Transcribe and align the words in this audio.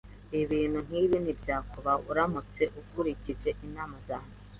Ibintu 0.41 0.77
nkibi 0.85 1.17
ntibyakubaho 1.19 2.01
uramutse 2.11 2.63
ukurikije 2.81 3.49
inama 3.65 3.95
zanjye. 4.07 4.37